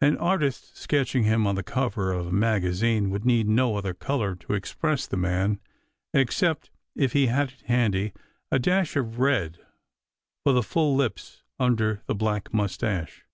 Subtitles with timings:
[0.00, 4.34] An artist sketching him on the cover of a magazine would need no other colour
[4.34, 5.60] to express the man,
[6.14, 8.14] except if he had it handy
[8.50, 9.58] a dash of red
[10.42, 13.26] for the full lips under the black moustache.